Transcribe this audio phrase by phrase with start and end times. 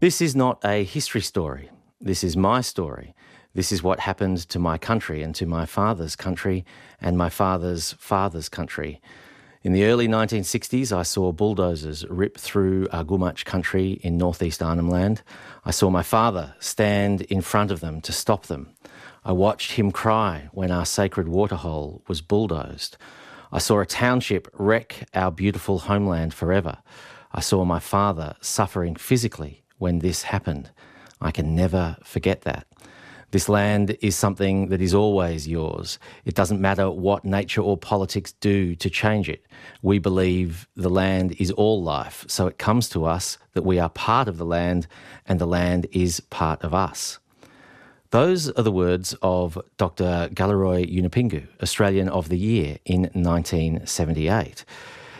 [0.00, 1.70] This is not a history story.
[2.00, 3.16] This is my story.
[3.52, 6.64] This is what happened to my country and to my father's country
[7.00, 9.00] and my father's father's country.
[9.64, 15.22] In the early 1960s, I saw bulldozers rip through Gumatj country in northeast Arnhem Land.
[15.64, 18.76] I saw my father stand in front of them to stop them.
[19.24, 22.96] I watched him cry when our sacred waterhole was bulldozed.
[23.50, 26.78] I saw a township wreck our beautiful homeland forever.
[27.32, 30.70] I saw my father suffering physically when this happened.
[31.20, 32.66] I can never forget that.
[33.30, 35.98] This land is something that is always yours.
[36.24, 39.44] It doesn't matter what nature or politics do to change it.
[39.82, 43.90] We believe the land is all life, so it comes to us that we are
[43.90, 44.86] part of the land
[45.26, 47.18] and the land is part of us.
[48.12, 50.30] Those are the words of Dr.
[50.32, 54.64] Galarrwuy Yunupingu, Australian of the Year in 1978.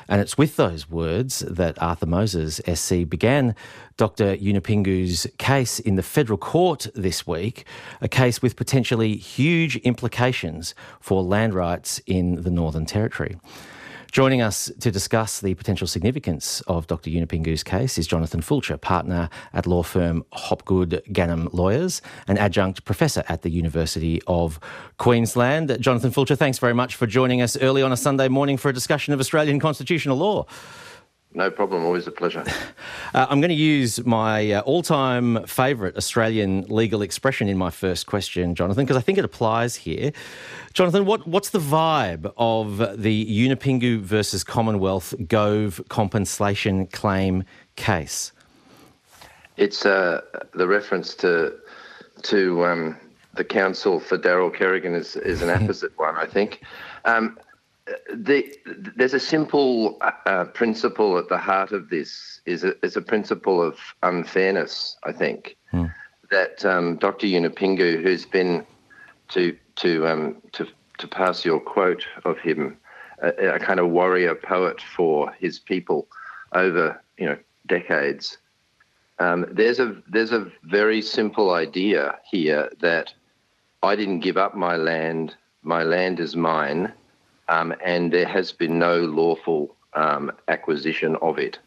[0.09, 3.55] And it's with those words that Arthur Moses SC began
[3.99, 4.37] Dr.
[4.37, 7.67] Yunupingu's case in the federal court this week,
[8.01, 13.37] a case with potentially huge implications for land rights in the Northern Territory.
[14.11, 17.11] Joining us to discuss the potential significance of Dr.
[17.11, 23.23] Yunupingu's case is Jonathan Fulcher, partner at law firm Hopgood Ganim Lawyers, and adjunct professor
[23.29, 24.59] at the University of
[24.97, 25.77] Queensland.
[25.79, 28.73] Jonathan Fulcher, thanks very much for joining us early on a Sunday morning for a
[28.73, 30.47] discussion of Australian constitutional law.
[31.39, 31.85] No problem.
[31.85, 32.45] Always a pleasure.
[33.15, 37.71] Uh, I'm going to use my uh, all time favourite Australian legal expression in my
[37.71, 40.13] first question, Jonathan, because I think it applies here.
[40.75, 47.45] Jonathan, what, what's the vibe of the Yunupingu versus Commonwealth Gove compensation claim
[47.77, 48.33] case?
[49.57, 50.21] It's uh,
[50.53, 51.57] the reference to
[52.25, 52.99] to um,
[53.37, 56.61] the counsel for Daryl Kerrigan is, is an apposite one, I think.
[57.07, 57.39] Um,
[58.15, 58.55] the,
[58.97, 63.63] there's a simple uh, principle at the heart of this is a, is a principle
[63.63, 65.87] of unfairness, I think, hmm.
[66.31, 67.27] that um, Dr.
[67.27, 68.67] Yunupingu, who's been
[69.29, 70.67] to to um, to
[70.99, 72.77] to pass your quote of him,
[73.23, 76.09] a, a, kind of warrior poet for his people
[76.53, 78.39] over you know decades.
[79.19, 83.13] Um, there's a there's a very simple idea here that
[83.83, 85.35] I didn't give up my land.
[85.63, 86.93] My land is mine
[87.49, 91.59] um, and there has been no lawful um, acquisition of it.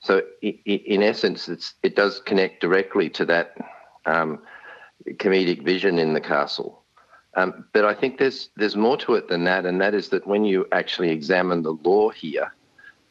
[0.00, 3.56] So, in essence, it does connect directly to that
[4.04, 4.40] um,
[5.12, 6.82] comedic vision in the castle.
[7.36, 10.26] Um, but I think there's there's more to it than that, and that is that
[10.26, 12.52] when you actually examine the law here,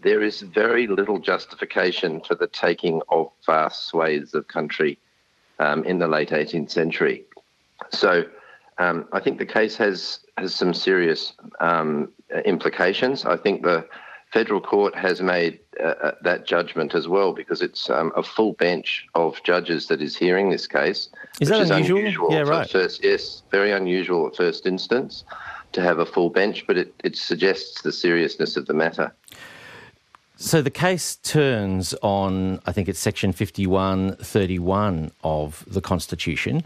[0.02, 5.00] there is very little justification for the taking of vast swathes of country
[5.60, 7.26] um, in the late 18th century.
[7.90, 8.24] So
[8.78, 12.12] um, I think the case has has some serious um,
[12.46, 13.26] implications.
[13.26, 13.86] I think the
[14.32, 18.54] federal court has made uh, uh, that judgment as well because it's um, a full
[18.54, 21.10] bench of judges that is hearing this case.
[21.40, 22.00] Is that is unusual?
[22.00, 22.32] unusual?
[22.32, 22.70] Yeah, right.
[22.70, 25.24] First, yes, very unusual at first instance
[25.74, 29.14] to have a full bench, but it, it suggests the seriousness of the matter.
[30.36, 36.64] So the case turns on, I think it's section 5131 of the Constitution.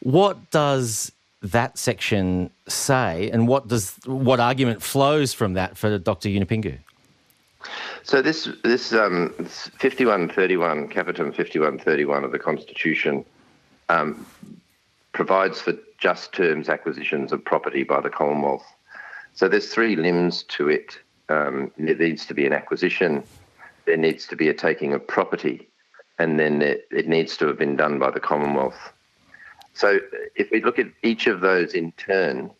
[0.00, 6.28] What does that section say, and what does what argument flows from that for Dr.
[6.28, 6.78] Yunupingu?
[8.02, 13.24] So this this um, 5131 Capitum 5131 of the Constitution
[13.88, 14.26] um,
[15.12, 18.64] provides for just terms acquisitions of property by the Commonwealth.
[19.34, 20.98] So there's three limbs to it.
[21.28, 23.22] Um, there needs to be an acquisition,
[23.86, 25.68] there needs to be a taking of property,
[26.18, 28.92] and then it, it needs to have been done by the Commonwealth.
[29.80, 29.98] So
[30.34, 32.50] if we look at each of those in turn,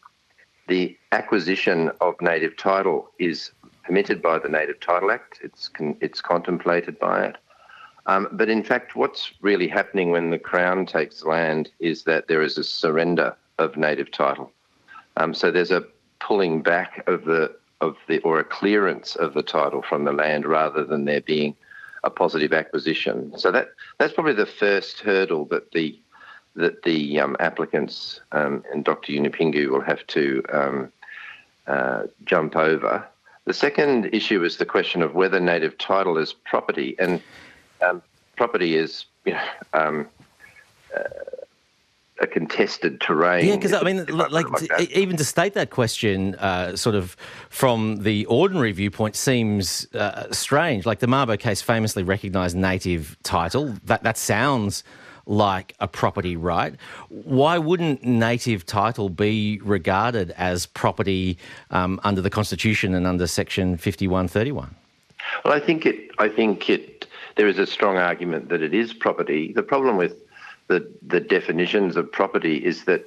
[0.69, 3.51] the acquisition of native title is
[3.85, 5.39] permitted by the Native Title Act.
[5.43, 7.37] It's con- it's contemplated by it.
[8.07, 12.41] Um, but in fact, what's really happening when the Crown takes land is that there
[12.41, 14.51] is a surrender of native title.
[15.19, 15.85] Um, so there's a
[16.21, 20.47] pulling back of the of the or a clearance of the title from the land
[20.47, 21.55] rather than there being
[22.03, 23.37] a positive acquisition.
[23.37, 23.69] So that
[23.99, 26.01] that's probably the first hurdle that the
[26.57, 29.13] that the um, applicants um, and Dr.
[29.13, 30.93] Yunupingu will have to um,
[31.67, 33.07] uh, jump over.
[33.45, 37.23] The second issue is the question of whether native title is property, and
[37.83, 38.03] um,
[38.37, 39.43] property is you know,
[39.73, 40.09] um,
[40.97, 41.03] uh,
[42.21, 43.47] a contested terrain.
[43.47, 47.17] Yeah, because I mean, like, like even to state that question, uh, sort of
[47.49, 50.85] from the ordinary viewpoint, seems uh, strange.
[50.85, 53.75] Like the Mabo case famously recognised native title.
[53.85, 54.85] That that sounds
[55.31, 56.75] like a property right.
[57.09, 61.39] Why wouldn't native title be regarded as property
[61.71, 64.75] um, under the Constitution and under Section 5131?
[65.45, 66.11] Well, I think it.
[66.19, 67.07] I think it.
[67.37, 69.53] there is a strong argument that it is property.
[69.53, 70.17] The problem with
[70.67, 73.07] the, the definitions of property is that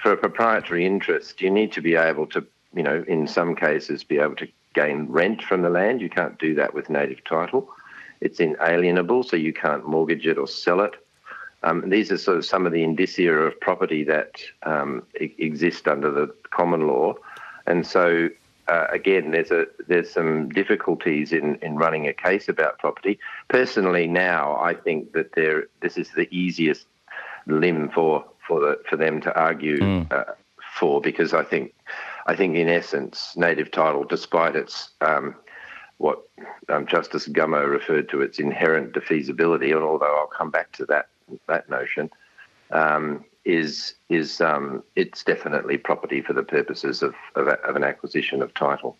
[0.00, 4.04] for a proprietary interest, you need to be able to, you know, in some cases,
[4.04, 6.00] be able to gain rent from the land.
[6.00, 7.68] You can't do that with native title.
[8.20, 10.94] It's inalienable, so you can't mortgage it or sell it.
[11.64, 16.10] Um, these are sort of some of the indicia of property that um, exist under
[16.10, 17.14] the common law,
[17.66, 18.28] and so
[18.68, 23.18] uh, again, there's a there's some difficulties in, in running a case about property.
[23.48, 26.86] Personally, now I think that there this is the easiest
[27.46, 30.12] limb for for the for them to argue mm.
[30.12, 30.32] uh,
[30.78, 31.74] for because I think
[32.26, 35.34] I think in essence native title, despite its um,
[35.98, 36.22] what
[36.70, 41.08] um, Justice Gummow referred to its inherent defeasibility, and although I'll come back to that
[41.48, 42.10] that notion,
[42.70, 48.42] um, is is um, it's definitely property for the purposes of, of, of an acquisition
[48.42, 48.96] of title.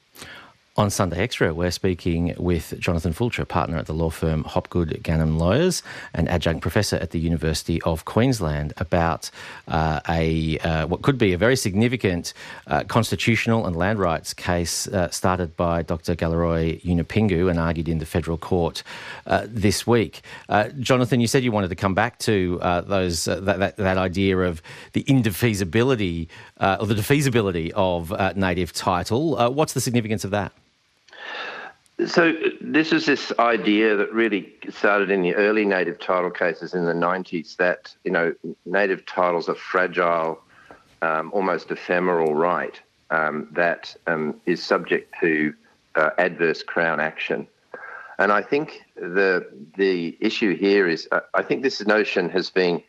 [0.77, 5.39] On Sunday Extra, we're speaking with Jonathan Fulcher, partner at the law firm Hopgood Ganim
[5.39, 9.31] Lawyers and adjunct professor at the University of Queensland, about
[9.69, 12.35] uh, a uh, what could be a very significant
[12.67, 16.17] uh, constitutional and land rights case uh, started by Dr.
[16.17, 18.83] Galarrwuy Yunupingu and argued in the federal court
[19.29, 20.23] uh, this week.
[20.49, 24.39] Uh, Jonathan, you said you wanted to come back to those that, that, that, idea
[24.39, 24.61] of
[24.93, 26.29] the indefeasibility
[26.61, 29.53] or the defeasibility of native title.
[29.53, 30.53] what's the significance of that?
[32.07, 36.87] So this is this idea that really started in the early native title cases in
[36.87, 38.35] the 90s that, you know,
[38.67, 40.41] native titles are fragile,
[41.03, 42.81] um, almost ephemeral right
[43.11, 45.55] um, that um, is subject to
[45.95, 47.47] uh, adverse Crown action.
[48.19, 49.47] And I think the
[49.77, 52.83] the issue here is uh, I think this notion has been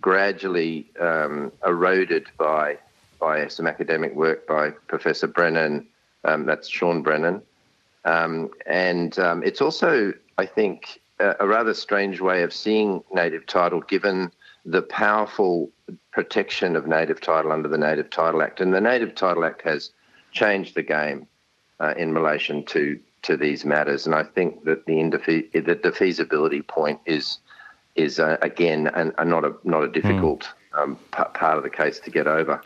[0.00, 2.78] gradually um, eroded by
[3.18, 5.86] by some academic work by Professor Brennan,
[6.24, 7.42] um, that's Sean Brennan,
[8.04, 13.46] um, and um, it's also, I think, a, a, rather strange way of seeing native
[13.46, 14.32] title given
[14.64, 15.70] the powerful
[16.12, 18.60] protection of native title under the Native Title Act.
[18.60, 19.90] And the Native Title Act has
[20.32, 21.26] changed the game
[21.78, 24.06] uh, in relation to, to these matters.
[24.06, 27.38] And I think that the, indefe- the defeasibility point is,
[27.96, 30.82] is uh, again, an, a, not, a, not a difficult mm.
[30.82, 32.62] um, p- part of the case to get over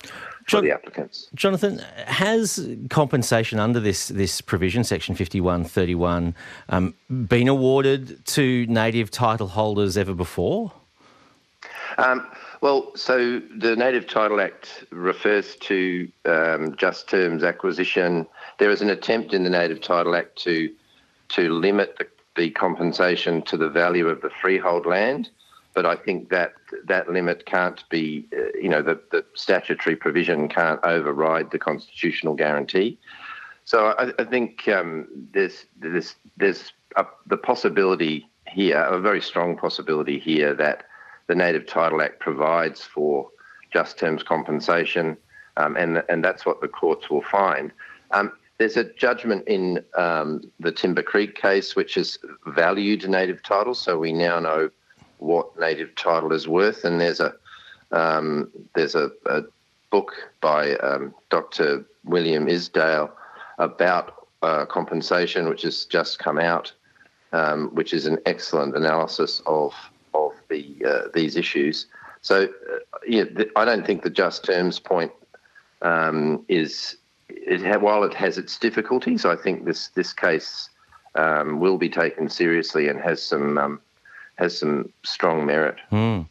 [0.47, 1.29] for the applicants.
[1.35, 6.35] Jonathan, has compensation under this this provision, Section 5131,
[6.69, 10.73] um, been awarded to native title holders ever before?
[11.99, 12.27] Um,
[12.61, 18.27] well, so the Native Title Act refers to um, just terms acquisition.
[18.59, 20.73] There is an attempt in the Native Title Act to
[21.29, 22.07] to limit the,
[22.37, 25.31] the compensation to the value of the freehold land
[25.75, 26.55] but I think that
[26.87, 32.35] that limit can't be, uh, you know, the, the, statutory provision can't override the constitutional
[32.35, 32.99] guarantee.
[33.65, 39.57] So I, I think um, there's there's there's a, the possibility here, a very strong
[39.57, 40.85] possibility here that
[41.27, 43.29] the Native Title Act provides for
[43.73, 45.17] just terms compensation,
[45.57, 47.73] um, and and that's what the courts will find.
[48.13, 53.75] Um, there's a judgment in um, the Timber Creek case which has valued native title,
[53.75, 54.71] so we now know
[55.19, 56.85] what native title is worth.
[56.85, 57.35] And there's a
[57.93, 59.43] um, there's a, a,
[59.91, 61.85] book by um, Dr.
[62.03, 63.13] William Isdale
[63.59, 66.73] about uh, compensation, which has just come out,
[67.33, 69.73] um, which is an excellent analysis of
[70.13, 71.87] of the uh, these issues.
[72.23, 75.13] So, uh, yeah, th- I don't think the just terms point
[75.83, 76.97] um, is
[77.29, 79.25] it while it has its difficulties.
[79.25, 80.71] I think this this case
[81.15, 83.81] um, will be taken seriously and has some um,
[84.37, 85.77] has some strong merit.
[85.93, 86.27] Mm.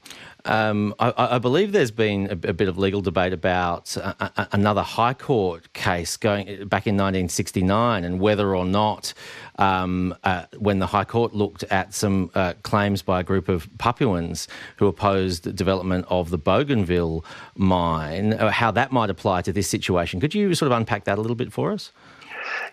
[0.46, 4.48] Um, I, I, believe there's been a, a, bit of legal debate about a, a,
[4.52, 9.14] another High Court case going back in 1969 and whether or not,
[9.58, 13.70] um, uh, when the High Court looked at some uh, claims by a group of
[13.78, 17.24] Papuans who opposed the development of the Bougainville
[17.56, 20.20] mine, uh, how that might apply to this situation.
[20.20, 21.94] Could you sort of unpack that a little bit for us?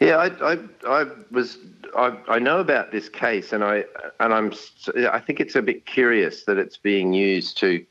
[0.00, 1.58] Yeah, I, I, I was
[1.96, 3.84] I, I, know about this case, and I
[4.18, 4.52] and I'm
[5.10, 7.84] I think it's a bit curious that it's being used to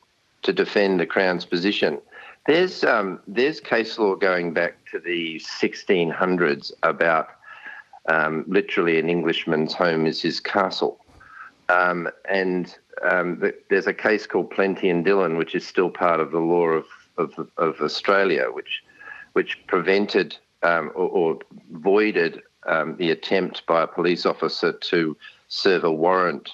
[0.44, 2.00] to defend the Crown's position.
[2.48, 7.30] There's um, there's case law going back to the 1600s about
[8.08, 11.00] um, literally an Englishman's home is his castle,
[11.70, 16.32] um, and um, there's a case called Plenty and Dillon, which is still part of
[16.32, 16.86] the law of
[17.18, 18.84] of, of Australia, which
[19.34, 21.40] which prevented um, or, or,
[21.72, 25.16] voided um, the attempt by a police officer to
[25.48, 26.50] serve a warrant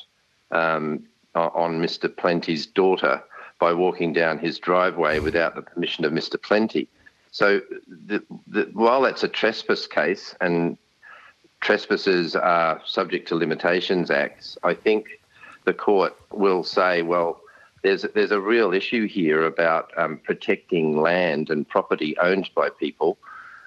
[0.52, 2.16] um, on Mr.
[2.16, 3.22] Plenty's daughter
[3.60, 6.42] by walking down his driveway without the permission of Mr.
[6.42, 6.88] Plenty.
[7.32, 10.78] So, the, the, while that's a trespass case, and
[11.60, 15.20] trespassers are subject to limitations acts, I think
[15.66, 17.42] the court will say, well,
[17.84, 23.18] there's there's a real issue here about um, protecting land and property owned by people,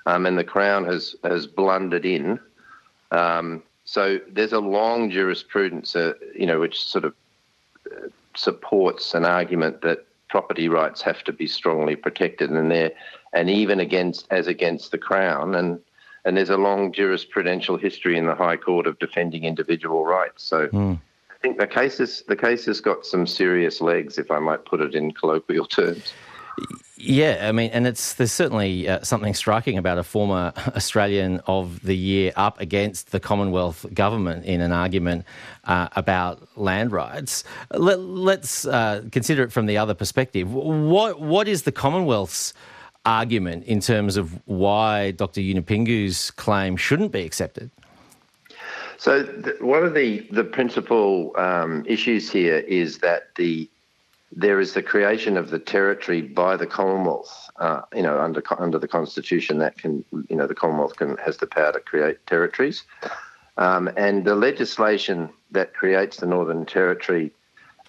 [0.09, 2.41] um, and the Crown has has blundered in.
[3.11, 7.15] Um, so there's a long jurisprudence, uh, you know, which sort of
[7.93, 12.93] uh, supports an argument that property rights have to be strongly protected, and there,
[13.35, 15.79] and even against as against the Crown, and
[16.25, 20.43] and there's a long jurisprudential history in the High Court of defending individual rights.
[20.43, 20.69] So.
[20.69, 21.01] Mm.
[21.31, 24.65] I think the case is, the case has got some serious legs, if I might
[24.65, 26.13] put it in colloquial terms.
[27.01, 31.81] Yeah, I mean, and it's there's certainly uh, something striking about a former Australian of
[31.83, 35.25] the Year up against the Commonwealth government in an argument
[35.65, 37.45] uh, about land rights.
[37.71, 38.01] Let,
[38.41, 40.53] us uh, consider it from the other perspective.
[40.53, 42.53] What what is the Commonwealth's
[43.07, 45.41] argument in terms of why Dr.
[45.41, 47.71] Yunupingu's claim shouldn't be accepted?
[48.97, 53.71] So, the, one of the the principal um, issues here is that the
[54.31, 57.51] there is the creation of the territory by the Commonwealth.
[57.57, 61.39] Uh, you know, under under the Constitution, that can you know the Commonwealth can has
[61.39, 62.85] the power to create territories,
[63.57, 67.33] um, and the legislation that creates the Northern Territory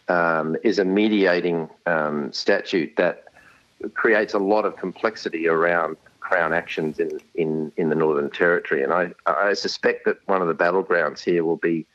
[0.08, 3.25] um, is a mediating um, statute that
[3.93, 8.84] creates a lot of complexity around Crown actions in, in, in the Northern Territory.
[8.84, 11.86] And I, I suspect that one of the battlegrounds here will be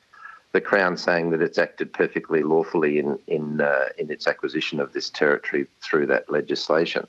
[0.54, 4.92] the Crown saying that it's acted perfectly lawfully in in uh, in its acquisition of
[4.92, 7.06] this territory through that legislation.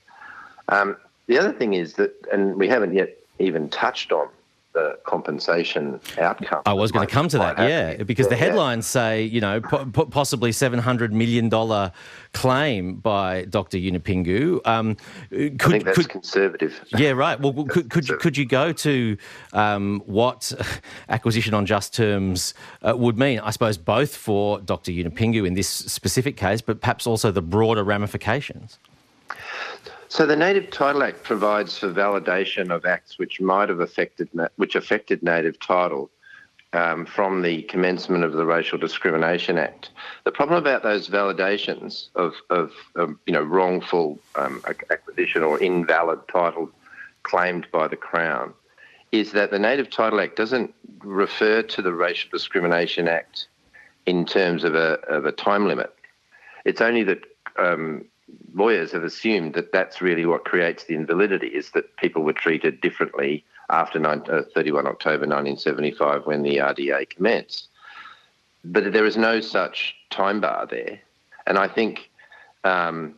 [0.70, 0.98] Um,
[1.28, 4.28] the other thing is that, and we haven't yet even touched on
[4.76, 6.62] the compensation outcome.
[6.66, 9.02] I was going to come to that, yeah, because yeah, the headlines yeah.
[9.02, 11.50] say, you know, po- possibly $700 million
[12.34, 13.78] claim by Dr.
[13.78, 14.60] Yunupingu.
[14.66, 14.96] Um,
[15.30, 16.86] could, I think that's could, conservative.
[16.96, 17.40] Yeah, right.
[17.40, 19.18] Well, could, could, you, could you go to
[19.54, 20.52] um, what
[21.10, 22.54] acquisition on just terms
[22.84, 23.40] uh, would mean?
[23.40, 24.92] I suppose both for Dr.
[24.92, 28.78] Yunupingu in this specific case, but perhaps also the broader ramifications.
[30.08, 34.76] So the Native Title Act provides for validation of acts which might have affected which
[34.76, 36.12] affected native title
[36.74, 39.90] um, from the commencement of the Racial Discrimination Act.
[40.24, 46.20] The problem about those validations of, of, of you know wrongful um, acquisition or invalid
[46.28, 46.70] title
[47.24, 48.54] claimed by the Crown
[49.12, 53.48] is that the Native Title Act doesn't refer to the Racial Discrimination Act
[54.06, 55.96] in terms of a, of a time limit.
[56.64, 57.24] It's only that
[57.58, 58.06] um,
[58.54, 62.82] lawyers have assumed that that's really what creates the invalidity is that people were treated
[62.82, 67.68] differently after 31 uh, October 1975 when the RDA commenced.
[68.64, 71.00] But there is no such time bar there.
[71.46, 72.10] And I think
[72.64, 73.16] um,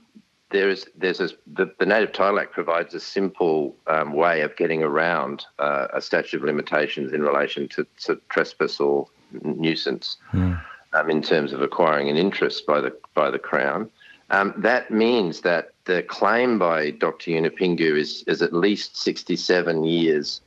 [0.51, 4.55] there is there's a, the, the, Native Title Act provides a simple um, way of
[4.55, 9.07] getting around uh, a statute of limitations in relation to, to trespass or
[9.41, 10.61] nuisance mm.
[10.93, 13.89] um, in terms of acquiring an interest by the by the Crown.
[14.29, 17.31] Um, that means that the claim by Dr.
[17.31, 20.41] Yunupingu is, is at least 67 years,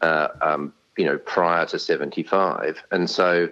[0.00, 2.82] uh, um, you know, prior to 75.
[2.90, 3.50] And so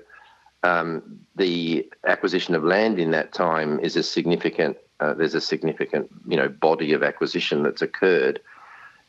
[0.62, 6.08] um, the acquisition of land in that time is a significant, uh, there's a significant,
[6.26, 8.40] you know, body of acquisition that's occurred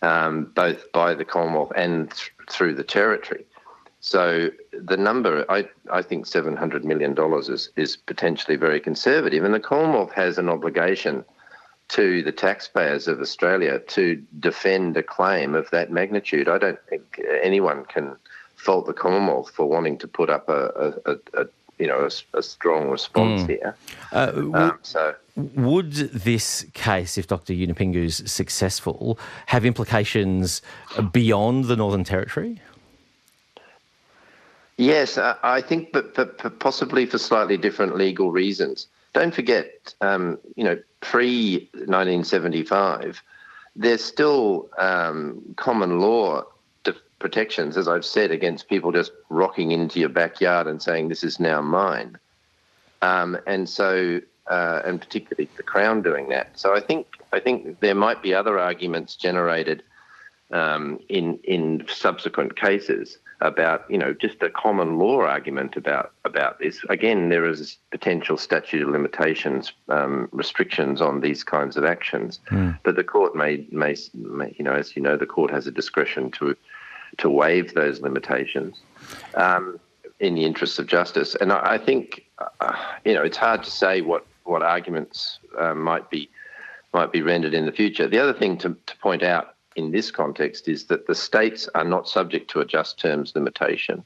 [0.02, 3.46] um, both by the Commonwealth and th- through the territory.
[4.02, 7.16] So the number, I, I think $700 million
[7.52, 9.44] is, is potentially very conservative.
[9.44, 11.26] And the Commonwealth has an obligation
[11.90, 16.48] to the taxpayers of Australia to defend a claim of that magnitude.
[16.48, 18.16] I don't think anyone can
[18.56, 21.46] fault the Commonwealth for wanting to put up a, a, a, a
[21.80, 23.48] you know a, a, strong response mm.
[23.48, 23.76] here.
[24.12, 25.16] Uh, would, um, so.
[25.36, 27.54] would this case, if Dr.
[27.54, 30.62] Yunupingu's successful, have implications
[31.14, 32.62] beyond the Northern Territory?
[34.80, 38.88] Yes, I think, but, possibly for slightly different legal reasons.
[39.12, 43.22] Don't forget, um, you know, pre 1975,
[43.76, 46.46] there's still um, common law
[47.20, 51.42] protections, as I've said, against people just rocking into your backyard and saying this is
[51.42, 52.18] now mine.
[53.02, 56.58] Um, and so, uh, and particularly the Crown doing that.
[56.58, 59.84] So I think I think there might be other arguments generated
[60.52, 66.60] um, in in subsequent cases about you know just a common law argument about about
[66.60, 66.84] this.
[66.90, 72.78] Again, there is potential statute of limitations um, restrictions on these kinds of actions, mm.
[72.84, 75.72] but the court may, may, may you know as you know the court has a
[75.72, 76.56] discretion to
[77.18, 78.82] to waive those limitations
[79.36, 79.80] um,
[80.20, 81.36] in the interests of justice.
[81.36, 82.26] And I, I think
[82.60, 86.30] uh, you know it's hard to say what what arguments uh, might be
[86.94, 88.08] might be rendered in the future.
[88.08, 91.84] The other thing to, to point out in this context is that the states are
[91.84, 94.04] not subject to a just terms limitation.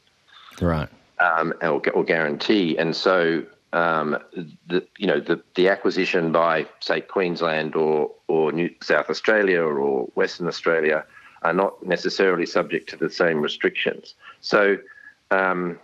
[0.61, 0.89] Right.
[1.19, 2.77] Um, or, or, guarantee.
[2.77, 4.17] And so, um,
[4.67, 10.05] the, you know, the, the acquisition by, say, Queensland or, or New South Australia or
[10.15, 11.05] Western Australia
[11.43, 14.15] are not necessarily subject to the same restrictions.
[14.41, 14.77] So,
[15.31, 15.79] um,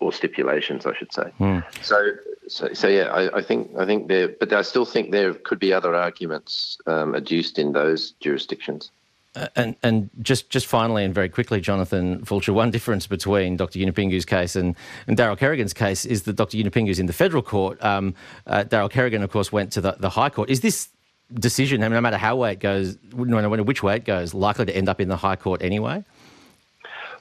[0.00, 1.32] or stipulations, I should say.
[1.38, 1.64] Mm.
[1.84, 2.12] So,
[2.48, 5.58] so, so, yeah, I, I, think I think there, but I still think there could
[5.58, 8.90] be other arguments um, adduced in those jurisdictions.
[9.36, 13.78] Uh, and and just just finally and very quickly, Jonathan Fulcher, one difference between Dr.
[13.78, 14.74] Yunupingu's case and,
[15.06, 16.56] and Daryl Kerrigan's case is that Dr.
[16.56, 17.82] Yunupingu's in the federal court.
[17.84, 18.16] Um,
[18.48, 20.50] uh, Daryl Kerrigan, of course, went to the, the High Court.
[20.50, 20.88] Is this
[21.32, 24.34] decision, I mean, no matter how way it goes, no matter which way it goes,
[24.34, 26.04] likely to end up in the High Court anyway?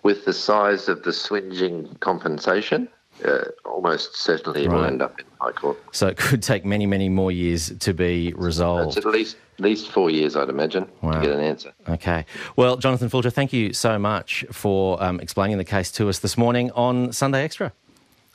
[0.03, 2.87] With the size of the swinging compensation,
[3.25, 4.75] uh, almost certainly it right.
[4.75, 5.77] will end up in the High Court.
[5.91, 8.97] So it could take many, many more years to be resolved.
[8.97, 11.11] It's at least at least four years, I'd imagine, wow.
[11.11, 11.73] to get an answer.
[11.89, 12.25] Okay.
[12.55, 16.37] Well, Jonathan Fulcher, thank you so much for um, explaining the case to us this
[16.37, 17.73] morning on Sunday Extra.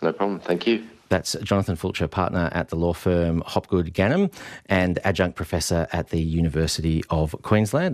[0.02, 0.38] No problem.
[0.40, 0.86] Thank you.
[1.08, 4.32] That's Jonathan Fulcher, partner at the law firm Hopgood Ganim
[4.66, 7.93] and adjunct professor at the University of Queensland.